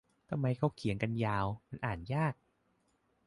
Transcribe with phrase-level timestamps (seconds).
[0.29, 2.33] ทำไมเค้าเขียนกันยาว มันอ่านยาก